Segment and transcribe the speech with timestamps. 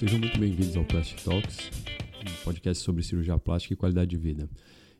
[0.00, 1.58] Sejam muito bem-vindos ao Plastic Talks,
[2.22, 4.48] um podcast sobre cirurgia plástica e qualidade de vida.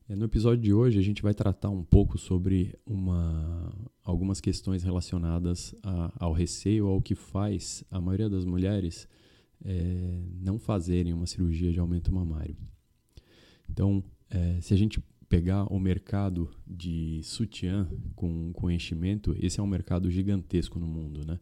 [0.07, 3.73] É, no episódio de hoje a gente vai tratar um pouco sobre uma,
[4.05, 9.09] algumas questões relacionadas a, ao receio, ao que faz a maioria das mulheres
[9.65, 12.55] é, não fazerem uma cirurgia de aumento mamário.
[13.71, 19.63] Então, é, se a gente pegar o mercado de sutiã com, com enchimento, esse é
[19.63, 21.41] um mercado gigantesco no mundo, né?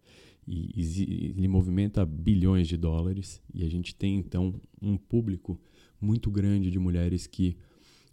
[0.51, 5.61] E, e ele movimenta bilhões de dólares e a gente tem então um público
[6.01, 7.55] muito grande de mulheres que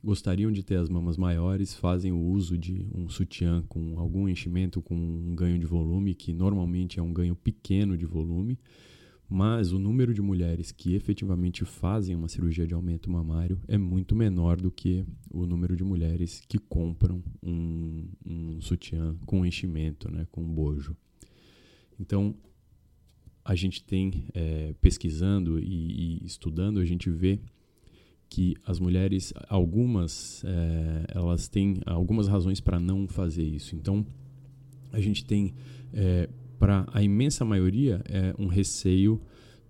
[0.03, 4.81] gostariam de ter as mamas maiores, fazem o uso de um sutiã com algum enchimento,
[4.81, 8.59] com um ganho de volume, que normalmente é um ganho pequeno de volume,
[9.27, 14.15] mas o número de mulheres que efetivamente fazem uma cirurgia de aumento mamário é muito
[14.15, 20.27] menor do que o número de mulheres que compram um, um sutiã com enchimento, né,
[20.31, 20.95] com bojo.
[21.99, 22.35] Então,
[23.43, 27.40] a gente tem, é, pesquisando e, e, estudando, a gente vê
[28.27, 33.76] que as mulheres, algumas, é, elas têm algumas razões para não fazer isso.
[33.76, 34.05] Então,
[34.91, 35.54] a gente tem
[35.93, 39.21] é, para a imensa maioria, é um receio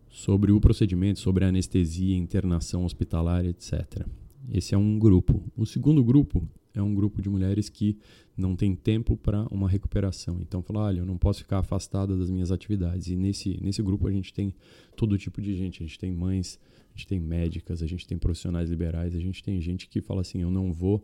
[0.09, 4.05] sobre o procedimento, sobre a anestesia, internação hospitalar, etc.
[4.51, 5.43] Esse é um grupo.
[5.57, 7.97] O segundo grupo é um grupo de mulheres que
[8.37, 10.39] não tem tempo para uma recuperação.
[10.41, 13.07] Então, fala, olha, eu não posso ficar afastada das minhas atividades.
[13.07, 14.53] E nesse, nesse grupo a gente tem
[14.95, 15.81] todo tipo de gente.
[15.81, 16.59] A gente tem mães,
[16.93, 20.21] a gente tem médicas, a gente tem profissionais liberais, a gente tem gente que fala
[20.21, 21.01] assim, eu não vou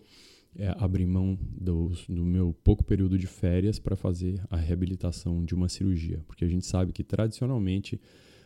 [0.56, 5.56] é, abrir mão do, do meu pouco período de férias para fazer a reabilitação de
[5.56, 8.00] uma cirurgia, porque a gente sabe que tradicionalmente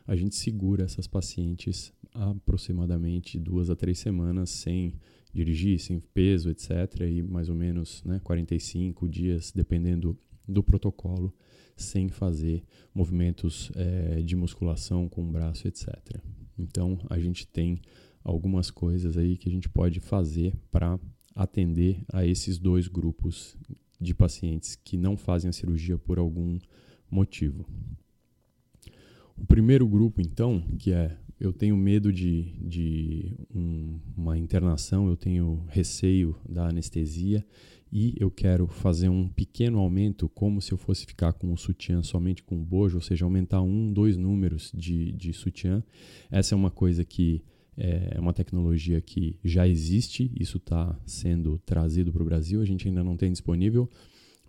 [0.07, 4.93] a gente segura essas pacientes aproximadamente duas a três semanas sem
[5.35, 7.01] dirigir, sem peso, etc.
[7.01, 11.33] E mais ou menos né, 45 dias, dependendo do protocolo,
[11.75, 15.93] sem fazer movimentos é, de musculação com o braço, etc.
[16.57, 17.81] Então a gente tem
[18.23, 20.97] algumas coisas aí que a gente pode fazer para
[21.35, 23.57] atender a esses dois grupos
[23.99, 26.57] de pacientes que não fazem a cirurgia por algum
[27.11, 27.67] motivo.
[29.37, 35.17] O primeiro grupo, então, que é eu tenho medo de, de um, uma internação, eu
[35.17, 37.45] tenho receio da anestesia
[37.91, 42.01] e eu quero fazer um pequeno aumento, como se eu fosse ficar com o sutiã
[42.01, 45.83] somente com o bojo, ou seja, aumentar um, dois números de, de sutiã.
[46.31, 47.43] Essa é uma coisa que
[47.77, 52.87] é uma tecnologia que já existe, isso está sendo trazido para o Brasil, a gente
[52.87, 53.89] ainda não tem disponível,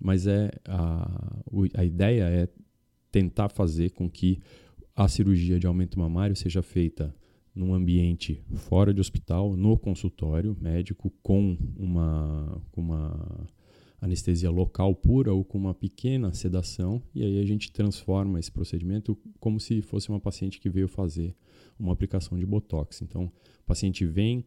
[0.01, 1.43] mas é a,
[1.75, 2.49] a ideia é
[3.11, 4.41] tentar fazer com que
[4.97, 7.15] a cirurgia de aumento mamário seja feita
[7.55, 13.47] num ambiente fora de hospital, no consultório médico, com uma, com uma
[14.01, 19.17] anestesia local pura ou com uma pequena sedação, e aí a gente transforma esse procedimento
[19.39, 21.35] como se fosse uma paciente que veio fazer
[21.79, 23.03] uma aplicação de botox.
[23.03, 24.45] Então, o paciente vem,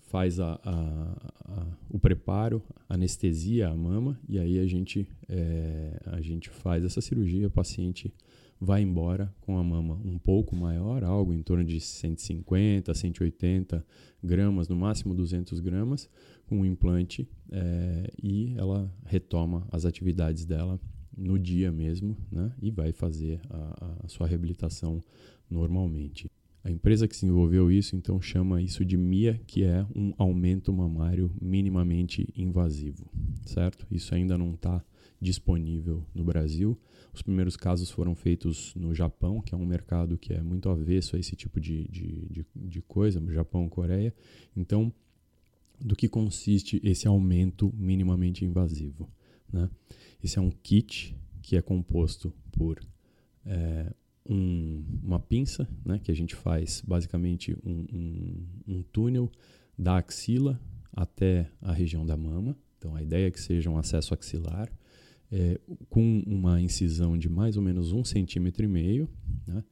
[0.00, 6.20] faz a, a, a, o preparo, anestesia a mama, e aí a gente, é, a
[6.20, 8.12] gente faz essa cirurgia, o paciente
[8.60, 13.84] vai embora com a mama um pouco maior, algo em torno de 150, 180
[14.22, 16.08] gramas, no máximo 200 gramas,
[16.46, 20.80] com um implante é, e ela retoma as atividades dela
[21.16, 25.00] no dia mesmo né, e vai fazer a, a sua reabilitação
[25.48, 26.30] normalmente.
[26.64, 31.30] A empresa que desenvolveu isso, então, chama isso de MIA, que é um aumento mamário
[31.38, 33.06] minimamente invasivo,
[33.44, 33.86] certo?
[33.90, 34.82] Isso ainda não está
[35.24, 36.78] disponível no Brasil.
[37.12, 41.16] Os primeiros casos foram feitos no Japão, que é um mercado que é muito avesso
[41.16, 44.14] a esse tipo de, de, de, de coisa, Japão, Coreia.
[44.54, 44.92] Então,
[45.80, 49.08] do que consiste esse aumento minimamente invasivo?
[49.52, 49.68] Né?
[50.22, 52.80] Esse é um kit que é composto por
[53.46, 53.92] é,
[54.28, 59.30] um, uma pinça, né, que a gente faz basicamente um, um, um, túnel
[59.78, 60.60] da axila
[60.92, 62.56] até a região da mama.
[62.78, 64.70] Então a ideia é que seja um acesso axilar,
[65.30, 69.08] é, com uma incisão de mais ou menos um centímetro e meio.
[69.46, 69.62] Né?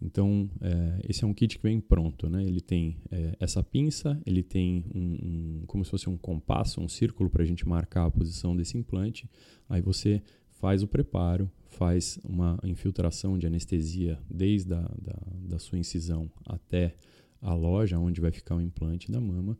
[0.00, 2.44] Então é, esse é um kit que vem pronto, né?
[2.44, 6.88] Ele tem é, essa pinça, ele tem um, um, como se fosse um compasso, um
[6.88, 9.30] círculo para a gente marcar a posição desse implante.
[9.68, 10.20] Aí você
[10.50, 15.18] faz o preparo, faz uma infiltração de anestesia desde a da,
[15.48, 16.94] da sua incisão até
[17.40, 19.58] a loja onde vai ficar o implante da mama.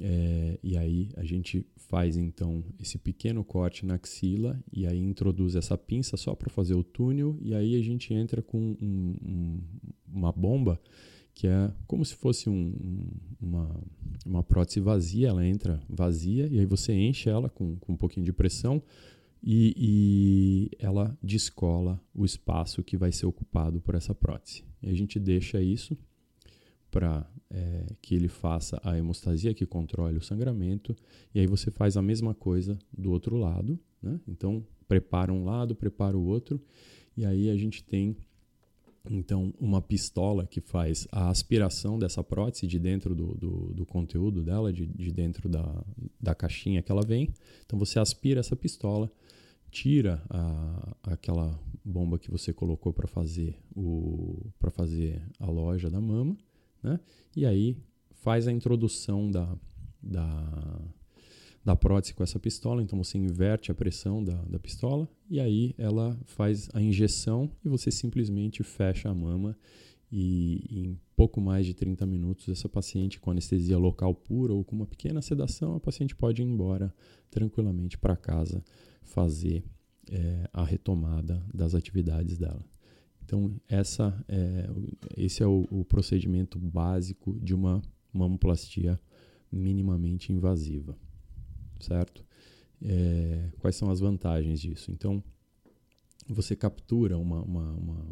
[0.00, 5.56] É, e aí a gente faz então esse pequeno corte na axila e aí introduz
[5.56, 9.60] essa pinça só para fazer o túnel e aí a gente entra com um, um,
[10.06, 10.80] uma bomba
[11.34, 13.10] que é como se fosse um,
[13.40, 13.80] uma,
[14.24, 18.26] uma prótese vazia, ela entra vazia e aí você enche ela com, com um pouquinho
[18.26, 18.82] de pressão,
[19.42, 24.64] e, e ela descola o espaço que vai ser ocupado por essa prótese.
[24.82, 25.96] E a gente deixa isso
[26.90, 30.96] para é, que ele faça a hemostasia, que controle o sangramento,
[31.34, 33.78] e aí você faz a mesma coisa do outro lado.
[34.02, 34.20] Né?
[34.26, 36.60] Então, prepara um lado, prepara o outro,
[37.16, 38.16] e aí a gente tem
[39.10, 44.42] então uma pistola que faz a aspiração dessa prótese de dentro do, do, do conteúdo
[44.42, 45.84] dela, de, de dentro da,
[46.20, 47.32] da caixinha que ela vem.
[47.64, 49.10] Então você aspira essa pistola,
[49.70, 56.00] tira a, aquela bomba que você colocou para fazer o para fazer a loja da
[56.00, 56.36] mama,
[56.82, 56.98] né?
[57.36, 57.76] E aí
[58.12, 59.56] faz a introdução da,
[60.02, 60.80] da,
[61.64, 62.82] da prótese com essa pistola.
[62.82, 67.68] Então você inverte a pressão da, da pistola e aí ela faz a injeção e
[67.68, 69.56] você simplesmente fecha a mama.
[70.10, 74.74] E em pouco mais de 30 minutos, essa paciente com anestesia local pura ou com
[74.74, 76.94] uma pequena sedação, a paciente pode ir embora
[77.30, 78.64] tranquilamente para casa
[79.02, 79.62] fazer
[80.10, 82.64] é, a retomada das atividades dela.
[83.28, 84.70] Então, essa é,
[85.14, 88.98] esse é o, o procedimento básico de uma mamoplastia
[89.52, 90.96] minimamente invasiva,
[91.78, 92.24] certo?
[92.80, 94.90] É, quais são as vantagens disso?
[94.90, 95.22] Então,
[96.26, 98.06] você captura uma, uma, uma,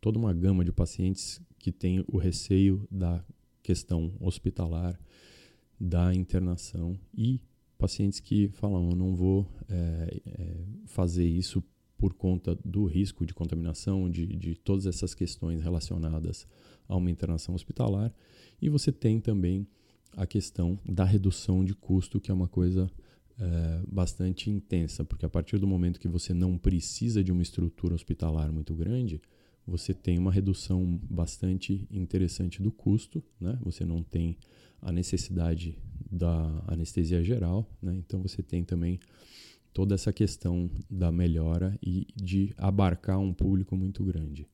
[0.00, 3.24] toda uma gama de pacientes que tem o receio da
[3.64, 4.96] questão hospitalar,
[5.80, 7.40] da internação e
[7.76, 10.56] pacientes que falam, eu não vou é, é,
[10.86, 11.60] fazer isso
[12.00, 16.46] por conta do risco de contaminação, de, de todas essas questões relacionadas
[16.88, 18.10] a uma internação hospitalar.
[18.60, 19.66] E você tem também
[20.16, 22.90] a questão da redução de custo, que é uma coisa
[23.38, 27.94] é, bastante intensa, porque a partir do momento que você não precisa de uma estrutura
[27.94, 29.20] hospitalar muito grande,
[29.66, 33.58] você tem uma redução bastante interessante do custo, né?
[33.62, 34.38] Você não tem
[34.80, 35.76] a necessidade
[36.10, 37.94] da anestesia geral, né?
[37.94, 38.98] Então você tem também
[39.72, 44.46] toda essa questão da melhora e de abarcar um público muito grande.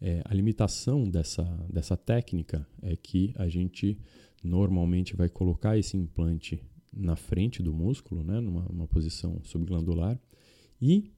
[0.00, 3.98] É, a limitação dessa, dessa técnica é que a gente
[4.42, 10.18] normalmente vai colocar esse implante na frente do músculo, né, numa posição subglandular,
[10.80, 11.10] e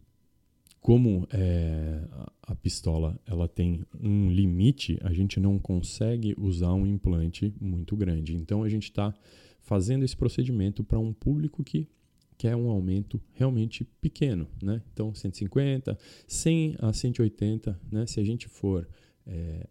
[0.81, 2.05] como é,
[2.43, 8.35] a pistola ela tem um limite, a gente não consegue usar um implante muito grande.
[8.35, 9.13] Então a gente está
[9.61, 11.89] fazendo esse procedimento para um público que
[12.39, 14.81] quer um aumento realmente pequeno, né?
[14.93, 18.07] Então 150, 100 a 180, né?
[18.07, 18.89] Se a gente for
[19.27, 19.67] é,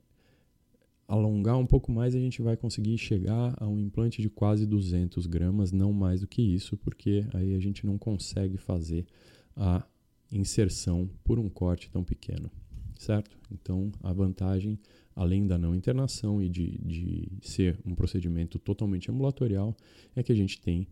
[1.08, 5.26] alongar um pouco mais, a gente vai conseguir chegar a um implante de quase 200
[5.26, 9.06] gramas, não mais do que isso, porque aí a gente não consegue fazer
[9.56, 9.88] a
[10.30, 12.52] inserção por um corte tão pequeno,
[13.00, 13.38] certo?
[13.50, 14.78] Então, a vantagem,
[15.16, 19.74] além da não internação e de, de ser um procedimento totalmente ambulatorial,
[20.14, 20.86] é que a gente tem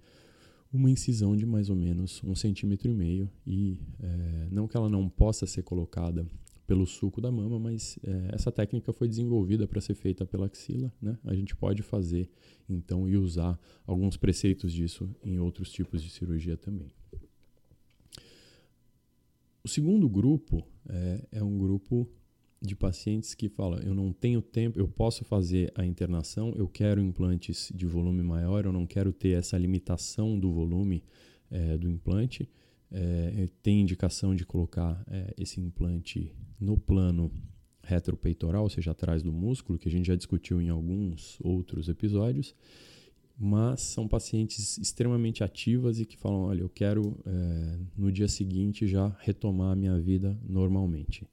[0.71, 4.89] uma incisão de mais ou menos um centímetro e meio e é, não que ela
[4.89, 6.25] não possa ser colocada
[6.67, 10.91] pelo suco da mama, mas é, essa técnica foi desenvolvida para ser feita pela axila,
[11.01, 11.17] né?
[11.23, 12.29] A gente pode fazer
[12.67, 16.91] então e usar alguns preceitos disso em outros tipos de cirurgia também.
[19.63, 22.07] O segundo grupo é, é um grupo
[22.61, 27.01] de pacientes que falam: eu não tenho tempo, eu posso fazer a internação, eu quero
[27.01, 31.03] implantes de volume maior, eu não quero ter essa limitação do volume
[31.51, 32.49] é, do implante.
[32.91, 37.31] É, tem indicação de colocar é, esse implante no plano
[37.83, 42.55] retropeitoral, ou seja, atrás do músculo, que a gente já discutiu em alguns outros episódios
[43.37, 47.17] mas são pacientes extremamente ativas e que falam: olha, eu quero
[47.97, 51.27] no dia seguinte já retomar a minha vida normalmente.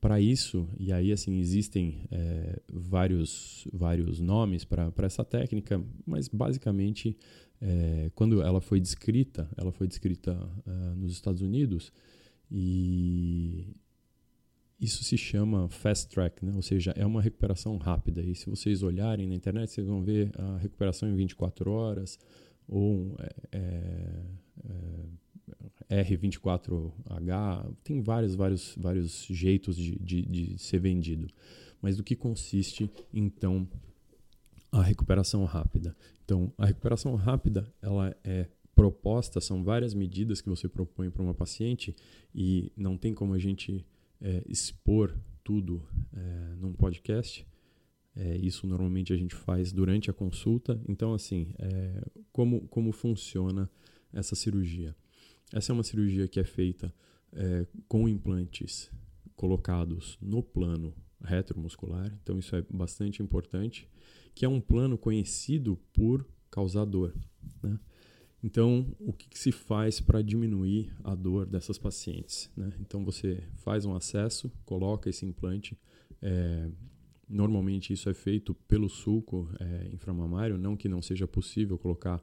[0.00, 7.16] Para isso, e aí assim existem é, vários, vários nomes para essa técnica, mas basicamente
[7.60, 10.34] é, quando ela foi descrita, ela foi descrita
[10.96, 11.92] nos Estados Unidos
[12.50, 13.76] e
[14.80, 16.52] isso se chama fast track, né?
[16.54, 18.22] ou seja, é uma recuperação rápida.
[18.22, 22.18] E se vocês olharem na internet, vocês vão ver a recuperação em 24 horas
[22.66, 24.22] ou é, é,
[25.90, 27.74] R24H.
[27.82, 31.28] Tem vários, vários, vários jeitos de, de, de ser vendido.
[31.82, 33.68] Mas do que consiste, então,
[34.70, 35.96] a recuperação rápida?
[36.24, 41.34] Então, a recuperação rápida ela é proposta, são várias medidas que você propõe para uma
[41.34, 41.94] paciente
[42.34, 43.84] e não tem como a gente
[44.20, 45.82] é, expor tudo
[46.14, 47.46] é, num podcast.
[48.16, 50.80] É, isso normalmente a gente faz durante a consulta.
[50.88, 53.70] Então, assim, é, como, como funciona
[54.12, 54.94] essa cirurgia?
[55.52, 56.92] Essa é uma cirurgia que é feita
[57.32, 58.90] é, com implantes
[59.36, 63.88] colocados no plano retromuscular, então isso é bastante importante,
[64.34, 67.14] que é um plano conhecido por causar dor.
[67.62, 67.78] Né?
[68.42, 72.50] Então, o que, que se faz para diminuir a dor dessas pacientes?
[72.56, 72.72] Né?
[72.80, 75.76] Então, você faz um acesso, coloca esse implante
[76.22, 76.70] é,
[77.30, 82.20] Normalmente isso é feito pelo sulco é, inframamário, não que não seja possível colocar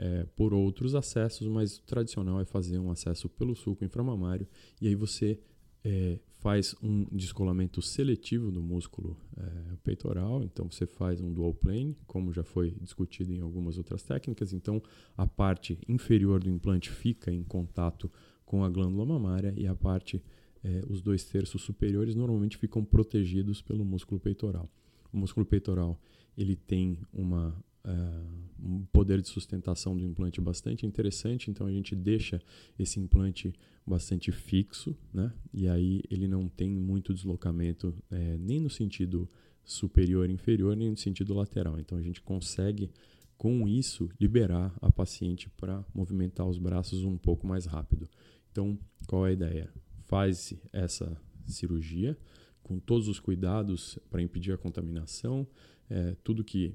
[0.00, 4.48] é, por outros acessos, mas o tradicional é fazer um acesso pelo sulco inframamário
[4.80, 5.38] e aí você
[5.84, 11.94] é, faz um descolamento seletivo do músculo é, peitoral, então você faz um dual plane,
[12.06, 14.82] como já foi discutido em algumas outras técnicas, então
[15.14, 18.10] a parte inferior do implante fica em contato
[18.46, 20.24] com a glândula mamária e a parte,
[20.64, 24.66] é, os dois terços superiores normalmente ficam protegidos pelo músculo peitoral.
[25.12, 26.00] O músculo peitoral
[26.38, 27.54] ele tem uma
[27.84, 32.40] uh, um poder de sustentação do implante bastante interessante, então a gente deixa
[32.78, 33.52] esse implante
[33.86, 35.32] bastante fixo, né?
[35.52, 39.28] E aí ele não tem muito deslocamento é, nem no sentido
[39.64, 41.78] superior e inferior, nem no sentido lateral.
[41.78, 42.90] Então a gente consegue
[43.36, 48.08] com isso liberar a paciente para movimentar os braços um pouco mais rápido.
[48.52, 49.72] Então, qual é a ideia?
[50.04, 52.18] Faz essa cirurgia
[52.62, 55.46] com todos os cuidados para impedir a contaminação,
[55.88, 56.74] é, tudo que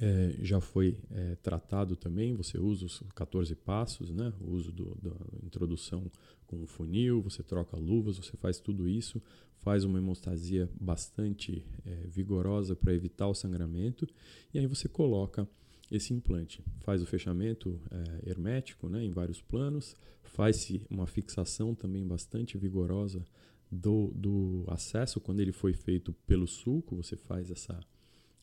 [0.00, 2.34] é, já foi é, tratado também.
[2.34, 4.32] Você usa os 14 passos, né?
[4.40, 6.10] o uso do, da introdução
[6.46, 9.22] com o funil, você troca luvas, você faz tudo isso,
[9.58, 14.06] faz uma hemostasia bastante é, vigorosa para evitar o sangramento,
[14.52, 15.48] e aí você coloca
[15.90, 16.62] esse implante.
[16.80, 23.24] Faz o fechamento é, hermético né, em vários planos, faz-se uma fixação também bastante vigorosa
[23.70, 27.78] do, do acesso, quando ele foi feito pelo sulco, você faz essa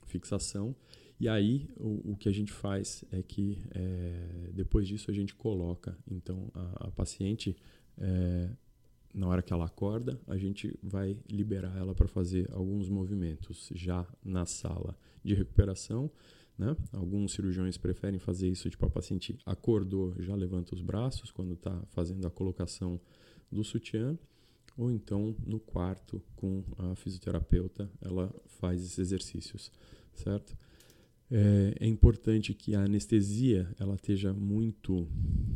[0.07, 0.75] fixação
[1.21, 5.35] e aí o, o que a gente faz é que é, depois disso a gente
[5.35, 7.55] coloca então a, a paciente
[7.99, 8.49] é,
[9.13, 14.03] na hora que ela acorda a gente vai liberar ela para fazer alguns movimentos já
[14.25, 16.09] na sala de recuperação.
[16.57, 16.75] Né?
[16.91, 21.83] Alguns cirurgiões preferem fazer isso tipo a paciente acordou já levanta os braços quando está
[21.89, 22.99] fazendo a colocação
[23.51, 24.17] do sutiã
[24.75, 29.71] ou então no quarto com a fisioterapeuta ela faz esses exercícios,
[30.15, 30.57] certo?
[31.31, 35.07] É, é, importante que a anestesia ela esteja muito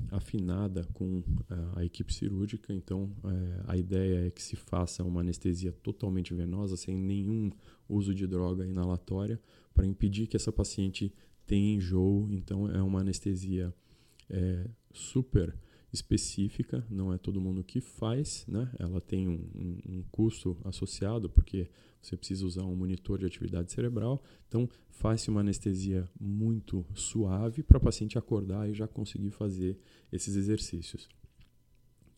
[0.10, 2.74] afinada com a, a equipe cirúrgica.
[2.74, 7.52] Então, é, a ideia é que se faça uma anestesia totalmente venosa, sem nenhum
[7.90, 9.38] uso de droga inalatória,
[9.74, 11.14] para impedir que essa paciente
[11.46, 12.30] tenha enjoo.
[12.32, 13.74] Então, é uma anestesia
[14.30, 15.54] é, super
[15.96, 18.72] específica, não é todo mundo que faz, né?
[18.78, 21.70] Ela tem um, um, um, custo associado, porque
[22.02, 24.24] você precisa usar um monitor de atividade cerebral.
[24.48, 29.80] Então, faz-se uma anestesia muito suave para o paciente acordar e já conseguir fazer
[30.12, 31.10] esses exercícios.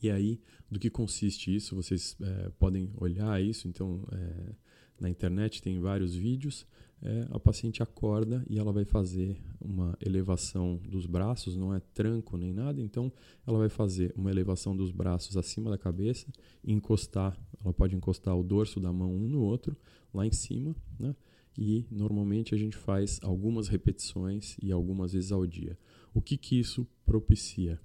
[0.01, 1.75] E aí, do que consiste isso?
[1.75, 3.67] Vocês é, podem olhar isso.
[3.67, 4.55] Então, é,
[4.99, 6.65] na internet tem vários vídeos
[7.01, 12.37] é, a paciente acorda e ela vai fazer uma elevação dos braços, não é tranco
[12.37, 13.11] nem nada, então
[13.45, 16.27] ela vai fazer uma elevação dos braços acima da cabeça
[16.63, 19.75] encostar, ela pode encostar o dorso da mão um no outro,
[20.13, 21.15] lá em cima, né?
[21.57, 25.77] E normalmente a gente faz algumas repetições e algumas vezes ao dia.
[26.13, 27.79] O que que isso propicia?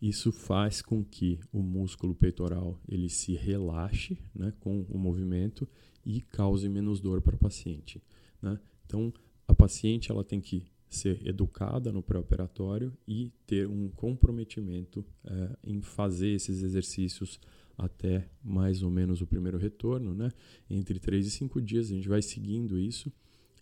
[0.00, 5.68] Isso faz com que o músculo peitoral ele se relaxe né, com o movimento
[6.04, 8.02] e cause menos dor para o paciente.
[8.40, 8.58] Né?
[8.84, 9.12] Então,
[9.46, 15.80] a paciente ela tem que ser educada no pré-operatório e ter um comprometimento é, em
[15.80, 17.40] fazer esses exercícios
[17.76, 20.32] até mais ou menos o primeiro retorno, né?
[20.70, 23.12] Entre 3 e 5 dias a gente vai seguindo isso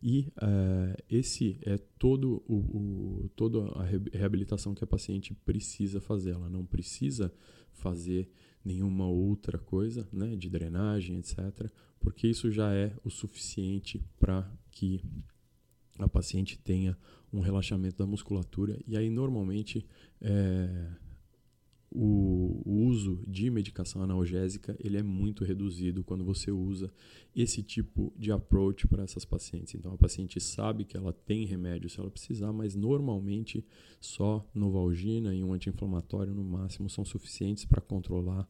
[0.06, 6.32] e uh, esse é todo o, o, toda a reabilitação que a paciente precisa fazer.
[6.32, 7.32] Ela não precisa
[7.72, 8.30] fazer
[8.64, 15.02] nenhuma outra coisa, né, de drenagem, etc., porque isso já é o suficiente para que
[15.98, 16.96] a paciente tenha
[17.32, 18.78] um relaxamento da musculatura.
[18.86, 19.86] E aí, normalmente,
[20.20, 20.88] é,
[21.94, 26.92] o, uso de medicação analgésica ele é muito reduzido quando você usa
[27.34, 29.74] esse tipo de approach para essas pacientes.
[29.74, 33.64] Então, a paciente sabe que ela tem remédio se ela precisar, mas normalmente
[34.00, 38.48] só Novalgina e um anti-inflamatório no máximo são suficientes para controlar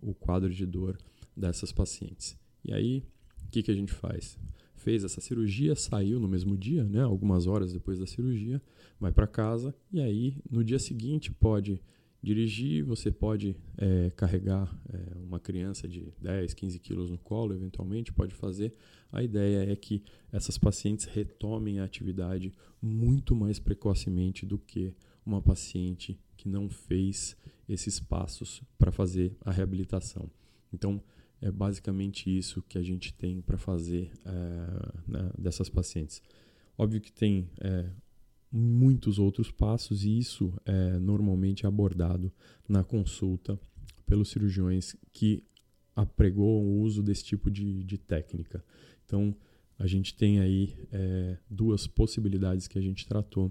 [0.00, 0.98] o quadro de dor
[1.36, 2.38] dessas pacientes.
[2.64, 3.04] E aí,
[3.46, 4.38] o que, que a gente faz?
[4.76, 8.62] Fez essa cirurgia, saiu no mesmo dia, né, algumas horas depois da cirurgia,
[8.98, 11.82] vai para casa e aí no dia seguinte pode
[12.22, 18.12] dirigir, você pode é, carregar é, uma criança de 10, 15 quilos no colo, eventualmente
[18.12, 18.74] pode fazer.
[19.12, 24.92] A ideia é que essas pacientes retomem a atividade muito mais precocemente do que
[25.24, 27.36] uma paciente que não fez
[27.68, 30.30] esses passos para fazer a reabilitação.
[30.72, 31.02] Então,
[31.40, 34.30] é basicamente isso que a gente tem para fazer é,
[35.06, 36.20] né, dessas pacientes.
[36.76, 37.88] Óbvio que tem é,
[38.50, 42.32] muitos outros passos e isso é normalmente abordado
[42.68, 43.58] na consulta
[44.06, 45.44] pelos cirurgiões que
[45.94, 48.64] apregou o uso desse tipo de, de técnica.
[49.04, 49.34] Então,
[49.78, 53.50] a gente tem aí é, duas possibilidades que a gente tratou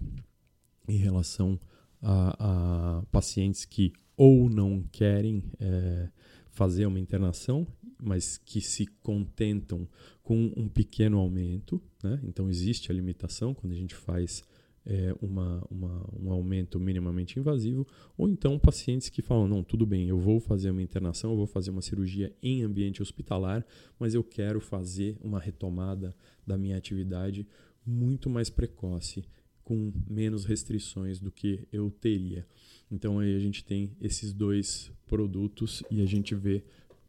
[0.88, 1.60] em relação
[2.02, 6.10] a, a pacientes que ou não querem é,
[6.50, 7.68] fazer uma internação,
[8.02, 9.88] mas que se contentam
[10.24, 11.82] com um pequeno aumento.
[12.04, 12.20] Né?
[12.24, 14.44] Então, existe a limitação quando a gente faz
[14.90, 17.86] é, uma, uma, um aumento minimamente invasivo,
[18.18, 21.46] ou então pacientes que falam: não, tudo bem, eu vou fazer uma internação, eu vou
[21.46, 23.66] fazer uma cirurgia em ambiente hospitalar,
[24.00, 26.16] mas eu quero fazer uma retomada
[26.46, 27.46] da minha atividade
[27.86, 29.26] muito mais precoce,
[29.62, 32.48] com menos restrições do que eu teria.
[32.90, 36.64] Então aí a gente tem esses dois produtos e a gente vê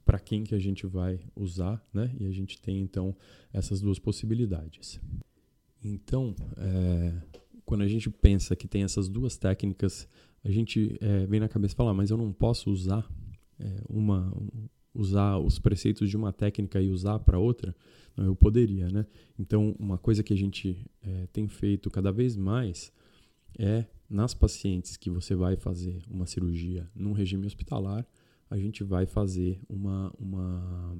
[0.04, 2.12] para quem que a gente vai usar, né?
[2.18, 3.14] E a gente tem então
[3.52, 4.98] essas duas possibilidades.
[5.84, 7.12] Então, é,
[7.68, 10.08] quando a gente pensa que tem essas duas técnicas,
[10.42, 13.06] a gente é, vem na cabeça falar, mas eu não posso usar
[13.60, 14.34] é, uma
[14.94, 17.76] usar os preceitos de uma técnica e usar para outra?
[18.16, 19.06] Não, eu poderia, né?
[19.38, 22.90] Então, uma coisa que a gente é, tem feito cada vez mais
[23.58, 28.06] é nas pacientes que você vai fazer uma cirurgia num regime hospitalar,
[28.48, 30.96] a gente vai fazer uma, uma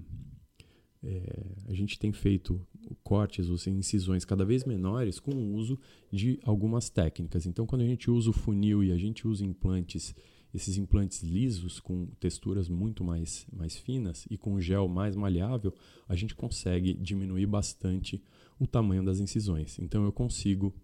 [1.04, 2.60] é, a gente tem feito
[3.02, 5.78] cortes ou incisões cada vez menores com o uso
[6.10, 7.46] de algumas técnicas.
[7.46, 10.14] Então, quando a gente usa o funil e a gente usa implantes,
[10.52, 15.72] esses implantes lisos com texturas muito mais, mais finas e com gel mais maleável,
[16.08, 18.22] a gente consegue diminuir bastante
[18.58, 19.78] o tamanho das incisões.
[19.78, 20.74] Então, eu consigo,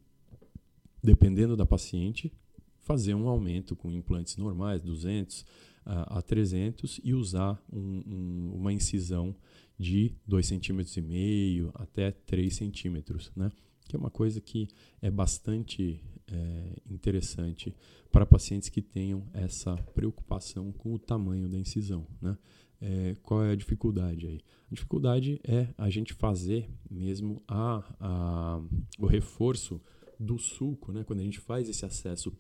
[1.03, 2.33] dependendo da paciente,
[2.79, 5.45] fazer um aumento com implantes normais, 200
[5.85, 9.35] a, a 300, e usar um, um, uma incisão
[9.79, 13.51] de 2,5 cm até 3 centímetros, né?
[13.87, 14.69] que é uma coisa que
[15.01, 17.75] é bastante é, interessante
[18.11, 22.07] para pacientes que tenham essa preocupação com o tamanho da incisão.
[22.21, 22.39] Né?
[22.81, 24.41] É, qual é a dificuldade aí?
[24.71, 28.63] A dificuldade é a gente fazer mesmo a, a,
[28.99, 29.81] o reforço
[30.19, 31.05] do sulco, né?
[31.05, 32.33] quando a gente faz esse acesso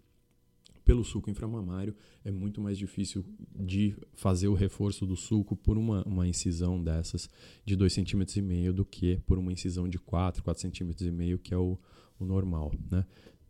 [0.85, 1.95] pelo sulco inframamário,
[2.25, 7.29] é muito mais difícil de fazer o reforço do sulco por uma, uma incisão dessas
[7.65, 11.79] de 2,5 cm do que por uma incisão de 4, 4,5 cm, que é o,
[12.19, 12.73] o normal.
[12.91, 13.05] Né?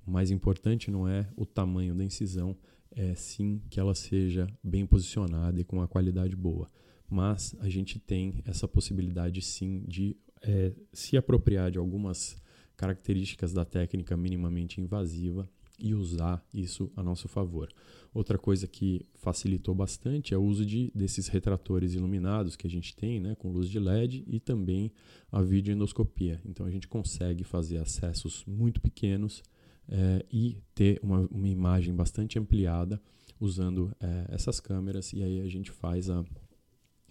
[0.06, 2.56] O mais importante não é o tamanho da incisão,
[2.92, 6.70] é sim que ela seja bem posicionada e com uma qualidade boa.
[7.10, 12.36] Mas a gente tem essa possibilidade sim de é, se apropriar de algumas
[12.76, 17.68] características da técnica minimamente invasiva e usar isso a nosso favor.
[18.12, 22.94] Outra coisa que facilitou bastante é o uso de, desses retratores iluminados que a gente
[22.94, 24.92] tem, né, com luz de LED e também
[25.32, 26.40] a videoendoscopia.
[26.44, 29.42] Então a gente consegue fazer acessos muito pequenos
[29.88, 33.00] é, e ter uma, uma imagem bastante ampliada
[33.40, 36.24] usando é, essas câmeras e aí a gente faz a,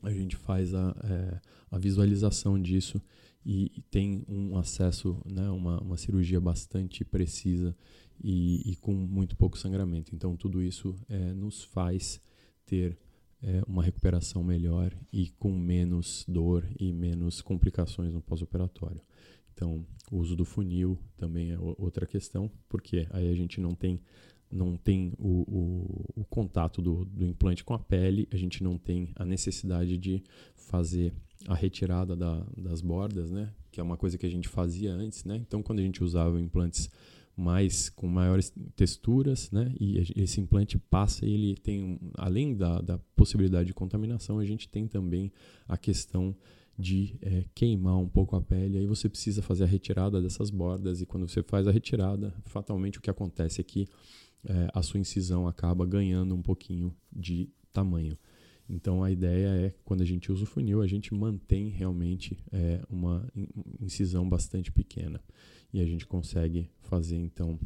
[0.02, 3.02] a, gente faz a, é, a visualização disso
[3.46, 7.76] e, tem um acesso, né, uma, uma cirurgia bastante precisa
[8.24, 10.16] e, e com muito pouco sangramento.
[10.16, 12.22] Então, tudo isso é, nos faz
[12.66, 12.98] ter
[13.42, 19.02] é, uma recuperação melhor e com menos dor e menos complicações no pós-operatório.
[19.54, 24.02] Então, o uso do funil também é outra questão, porque aí a gente não tem,
[24.54, 28.78] não tem o, o, o contato do, do, implante com a pele, a gente não
[28.78, 30.24] tem a necessidade de
[30.56, 31.14] fazer
[31.48, 33.52] a retirada da, das bordas, né?
[33.72, 35.26] que é uma coisa que a gente fazia antes.
[35.26, 35.38] Né?
[35.38, 36.90] Então, quando a gente usava implantes
[37.36, 39.74] mais com maiores texturas, né?
[39.80, 44.70] E esse implante passa e ele tem, além da, da possibilidade de contaminação, a gente
[44.70, 45.32] tem também
[45.68, 46.36] a questão
[46.78, 48.78] de é, queimar um pouco a pele.
[48.78, 52.98] Aí você precisa fazer a retirada dessas bordas e quando você faz a retirada, fatalmente
[52.98, 53.88] o que acontece é que
[54.46, 58.18] é, a sua incisão acaba ganhando um pouquinho de tamanho.
[58.70, 62.82] Então a ideia é, quando a gente usa o funil, a gente mantém realmente é,
[62.90, 63.28] uma
[63.80, 65.22] incisão bastante pequena
[65.74, 67.60] e a gente consegue fazer então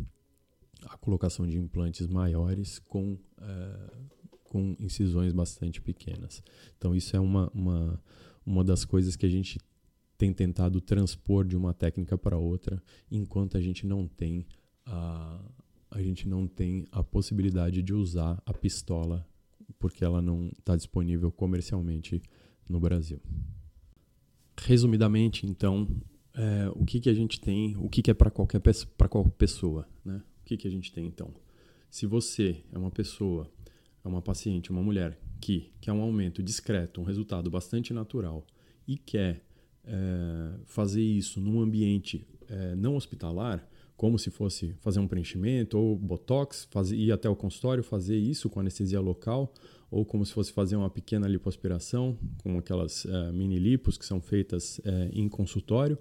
[0.84, 3.92] a colocação de implantes maiores com, é,
[4.44, 6.44] com incisões bastante pequenas.
[6.78, 8.02] Então isso é uma, uma,
[8.46, 9.60] uma das coisas que a gente
[10.18, 14.48] tem tentado transpor de uma técnica para outra, enquanto a gente não tem
[14.86, 15.40] a,
[15.90, 19.28] a gente não tem a possibilidade de usar a pistola
[19.80, 22.22] porque ela não está disponível comercialmente
[22.70, 23.22] no Brasil.
[24.60, 25.88] Resumidamente, então,
[26.34, 28.62] é, o que, que a gente tem, o que, que é para qualquer
[29.10, 30.22] qualquer pessoa, né?
[30.42, 31.34] O que, que a gente tem então?
[31.90, 33.52] Se você é uma pessoa,
[34.04, 38.46] é uma paciente, uma mulher que quer um aumento discreto, um resultado bastante natural
[38.88, 39.44] e quer
[39.84, 45.98] é, fazer isso num ambiente é, não hospitalar, como se fosse fazer um preenchimento ou
[45.98, 49.52] botox, fazer, ir até o consultório, fazer isso com anestesia local,
[49.90, 54.22] ou como se fosse fazer uma pequena lipoaspiração, com aquelas uh, mini lipos que são
[54.22, 55.98] feitas uh, em consultório,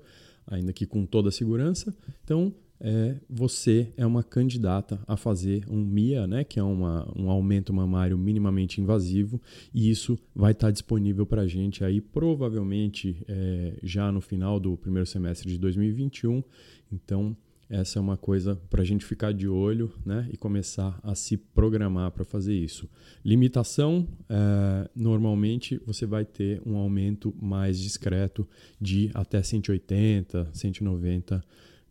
[0.47, 1.97] ainda que com toda a segurança.
[2.23, 7.31] Então, é, você é uma candidata a fazer um MIA, né, que é uma, um
[7.31, 9.41] aumento mamário minimamente invasivo,
[9.73, 14.77] e isso vai estar disponível para a gente aí provavelmente é, já no final do
[14.77, 16.45] primeiro semestre de 2021.
[16.93, 17.35] Então,
[17.69, 21.37] essa é uma coisa para a gente ficar de olho né, e começar a se
[21.37, 22.89] programar para fazer isso.
[23.25, 28.49] Limitação: é, normalmente você vai ter um aumento mais discreto
[28.81, 31.43] de até 180, 190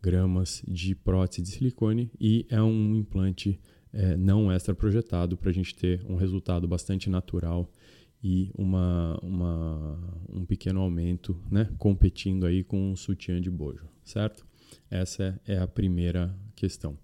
[0.02, 3.60] gramas de prótese de silicone e é um implante
[3.92, 7.70] é, não extra projetado para a gente ter um resultado bastante natural
[8.22, 14.46] e uma, uma, um pequeno aumento, né, competindo aí com um sutiã de bojo, certo?
[14.90, 16.96] Essa é a primeira questão.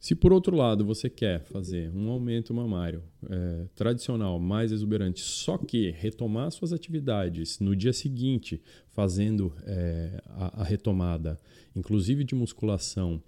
[0.00, 5.58] Se por outro lado você quer fazer um aumento mamário é, tradicional, mais exuberante, só
[5.58, 11.38] que retomar suas atividades no dia seguinte, fazendo é, a, a, retomada,
[11.76, 13.22] inclusive de musculação,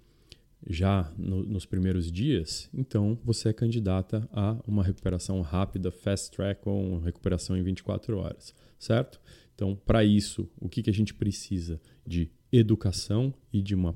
[0.67, 6.67] já no, nos primeiros dias, então você é candidata a uma recuperação rápida, fast track
[6.67, 9.21] ou uma recuperação em 24 horas, certo?
[9.53, 11.79] Então, para isso, o que, que a gente precisa?
[12.05, 13.93] De educação e de um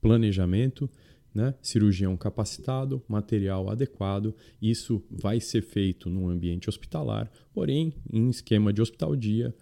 [0.00, 0.90] planejamento
[1.34, 1.54] né?
[1.60, 4.34] cirurgião capacitado, material adequado.
[4.62, 9.54] Isso vai ser feito num ambiente hospitalar, porém em esquema de hospital dia,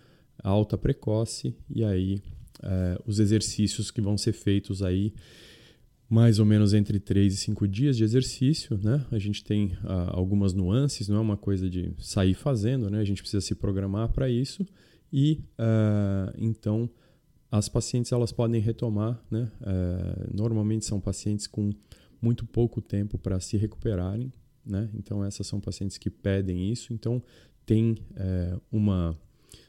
[0.42, 2.22] alta precoce e aí
[2.62, 5.14] é, os exercícios que vão ser feitos aí
[6.08, 9.02] mais ou menos entre 3 e 5 dias de exercício, né?
[9.10, 12.98] A gente tem ah, algumas nuances, não é uma coisa de sair fazendo, né?
[12.98, 14.66] A gente precisa se programar para isso
[15.10, 16.90] e uh, então
[17.52, 19.52] as pacientes elas podem retomar, né?
[19.60, 21.70] É, normalmente são pacientes com
[22.20, 24.32] muito pouco tempo para se recuperarem,
[24.64, 24.88] né?
[24.94, 26.94] Então essas são pacientes que pedem isso.
[26.94, 27.22] Então
[27.66, 29.14] tem é, uma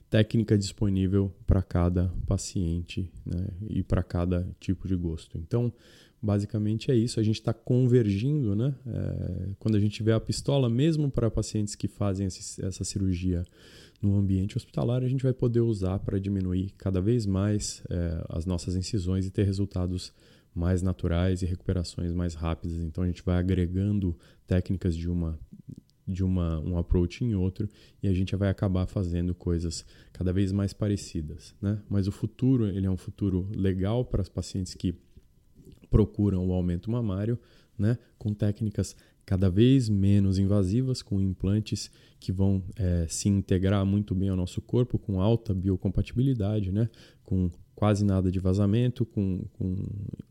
[0.10, 3.48] técnica disponível para cada paciente né?
[3.68, 5.38] e para cada tipo de gosto.
[5.38, 5.74] Então
[6.22, 7.20] basicamente é isso.
[7.20, 8.74] A gente está convergindo, né?
[8.88, 13.44] É, quando a gente vê a pistola, mesmo para pacientes que fazem esse, essa cirurgia
[14.04, 18.46] no ambiente hospitalar, a gente vai poder usar para diminuir cada vez mais é, as
[18.46, 20.14] nossas incisões e ter resultados
[20.54, 22.78] mais naturais e recuperações mais rápidas.
[22.78, 25.40] Então a gente vai agregando técnicas de uma
[26.06, 27.70] de uma, um approach em outro
[28.02, 31.82] e a gente vai acabar fazendo coisas cada vez mais parecidas, né?
[31.90, 34.94] Mas o futuro ele é um futuro legal para os pacientes que
[35.90, 37.40] procuram o aumento mamário,
[37.78, 37.98] né?
[38.18, 44.30] Com técnicas cada vez menos invasivas, com implantes que vão é, se integrar muito bem
[44.30, 46.90] ao nosso corpo, com alta biocompatibilidade, né?
[47.24, 49.76] com quase nada de vazamento, com, com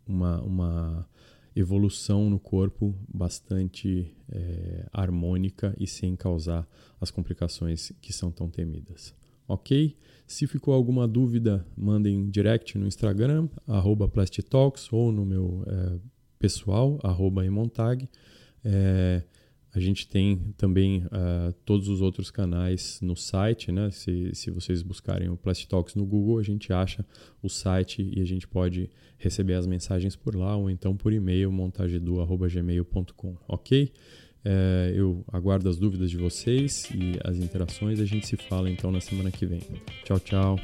[0.07, 1.09] uma, uma
[1.55, 6.67] evolução no corpo bastante é, harmônica e sem causar
[7.01, 9.15] as complicações que são tão temidas.
[9.47, 9.97] Ok?
[10.27, 15.99] Se ficou alguma dúvida, mandem direct no Instagram, arroba Plastitalks, ou no meu é,
[16.39, 18.09] pessoal, arroba Emontag.
[18.65, 19.23] É,
[19.75, 23.91] a gente tem também uh, todos os outros canais no site, né?
[23.91, 27.05] Se, se vocês buscarem o Plastic Talks no Google, a gente acha
[27.43, 31.51] o site e a gente pode receber as mensagens por lá ou então por e-mail
[31.51, 33.91] montagedu.gmail.com, ok?
[34.45, 37.99] É, eu aguardo as dúvidas de vocês e as interações.
[37.99, 39.61] A gente se fala então na semana que vem.
[40.05, 40.57] Tchau, tchau.